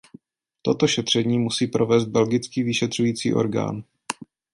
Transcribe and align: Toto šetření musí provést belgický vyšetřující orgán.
Toto 0.61 0.87
šetření 0.87 1.39
musí 1.39 1.67
provést 1.67 2.05
belgický 2.05 2.63
vyšetřující 2.63 3.33
orgán. 3.33 3.83